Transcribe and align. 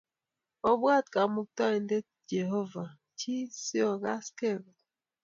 Obwan 0.69 1.03
Kamukta-indet 1.13 2.07
Jehovah, 2.31 2.89
ji 3.17 3.35
si 3.63 3.77
ogasge 3.91 4.49
kot. 4.63 4.79